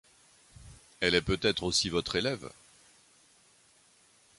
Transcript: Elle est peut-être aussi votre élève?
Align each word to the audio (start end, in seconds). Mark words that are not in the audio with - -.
Elle 0.99 1.13
est 1.13 1.21
peut-être 1.21 1.61
aussi 1.61 1.89
votre 1.89 2.15
élève? 2.15 2.49